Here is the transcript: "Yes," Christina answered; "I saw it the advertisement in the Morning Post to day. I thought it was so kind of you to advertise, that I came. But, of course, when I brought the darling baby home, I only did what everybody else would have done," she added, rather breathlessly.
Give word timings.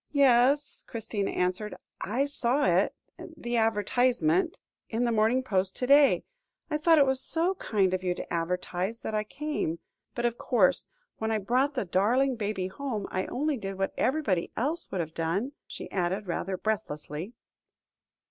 "Yes," 0.13 0.83
Christina 0.87 1.29
answered; 1.29 1.75
"I 2.01 2.25
saw 2.25 2.65
it 2.65 2.95
the 3.37 3.55
advertisement 3.57 4.59
in 4.89 5.03
the 5.03 5.11
Morning 5.11 5.43
Post 5.43 5.75
to 5.75 5.85
day. 5.85 6.23
I 6.71 6.77
thought 6.79 6.97
it 6.97 7.05
was 7.05 7.21
so 7.21 7.53
kind 7.53 7.93
of 7.93 8.01
you 8.01 8.15
to 8.15 8.33
advertise, 8.33 9.01
that 9.01 9.13
I 9.13 9.23
came. 9.23 9.77
But, 10.15 10.25
of 10.25 10.39
course, 10.39 10.87
when 11.19 11.29
I 11.29 11.37
brought 11.37 11.75
the 11.75 11.85
darling 11.85 12.35
baby 12.35 12.67
home, 12.67 13.07
I 13.11 13.27
only 13.27 13.57
did 13.57 13.77
what 13.77 13.93
everybody 13.95 14.51
else 14.57 14.89
would 14.89 15.01
have 15.01 15.13
done," 15.13 15.51
she 15.67 15.87
added, 15.91 16.25
rather 16.25 16.57
breathlessly. 16.57 17.33